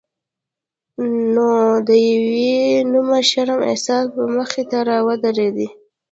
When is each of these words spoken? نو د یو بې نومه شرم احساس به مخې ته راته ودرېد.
نو 1.33 1.49
د 1.87 1.89
یو 2.05 2.21
بې 2.31 2.53
نومه 2.91 3.19
شرم 3.29 3.59
احساس 3.71 4.05
به 4.15 4.23
مخې 4.37 4.63
ته 4.71 4.77
راته 4.87 5.03
ودرېد. 5.07 5.57